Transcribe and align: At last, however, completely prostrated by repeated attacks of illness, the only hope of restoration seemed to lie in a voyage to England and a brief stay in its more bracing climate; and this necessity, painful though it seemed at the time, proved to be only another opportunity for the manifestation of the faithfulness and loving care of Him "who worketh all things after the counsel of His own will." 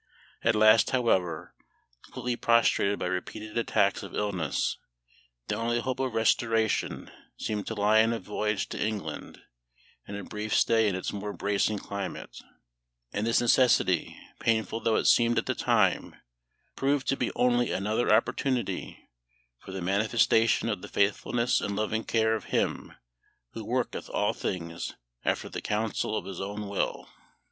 At 0.41 0.55
last, 0.55 0.89
however, 0.89 1.53
completely 2.01 2.35
prostrated 2.35 2.97
by 2.97 3.05
repeated 3.05 3.55
attacks 3.55 4.01
of 4.01 4.15
illness, 4.15 4.77
the 5.47 5.53
only 5.53 5.79
hope 5.79 5.99
of 5.99 6.15
restoration 6.15 7.11
seemed 7.37 7.67
to 7.67 7.75
lie 7.75 7.99
in 7.99 8.11
a 8.11 8.17
voyage 8.19 8.67
to 8.69 8.83
England 8.83 9.43
and 10.07 10.17
a 10.17 10.23
brief 10.23 10.55
stay 10.55 10.87
in 10.89 10.95
its 10.95 11.13
more 11.13 11.33
bracing 11.33 11.77
climate; 11.77 12.41
and 13.13 13.27
this 13.27 13.39
necessity, 13.39 14.17
painful 14.39 14.79
though 14.79 14.95
it 14.95 15.05
seemed 15.05 15.37
at 15.37 15.45
the 15.45 15.53
time, 15.53 16.15
proved 16.75 17.07
to 17.09 17.15
be 17.15 17.31
only 17.35 17.71
another 17.71 18.11
opportunity 18.11 19.07
for 19.59 19.71
the 19.71 19.83
manifestation 19.83 20.67
of 20.67 20.81
the 20.81 20.87
faithfulness 20.87 21.61
and 21.61 21.75
loving 21.75 22.03
care 22.03 22.33
of 22.33 22.45
Him 22.45 22.93
"who 23.51 23.63
worketh 23.63 24.09
all 24.09 24.33
things 24.33 24.95
after 25.23 25.47
the 25.47 25.61
counsel 25.61 26.17
of 26.17 26.25
His 26.25 26.41
own 26.41 26.67
will." 26.67 27.07